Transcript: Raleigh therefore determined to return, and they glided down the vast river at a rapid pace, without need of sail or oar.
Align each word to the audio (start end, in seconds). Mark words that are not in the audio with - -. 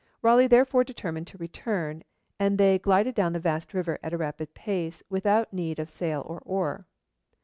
Raleigh 0.23 0.47
therefore 0.47 0.83
determined 0.83 1.27
to 1.27 1.37
return, 1.37 2.03
and 2.39 2.57
they 2.57 2.79
glided 2.79 3.13
down 3.13 3.33
the 3.33 3.39
vast 3.39 3.71
river 3.71 3.99
at 4.01 4.13
a 4.13 4.17
rapid 4.17 4.55
pace, 4.55 5.03
without 5.11 5.53
need 5.53 5.77
of 5.77 5.91
sail 5.91 6.21
or 6.27 6.41
oar. 6.43 6.87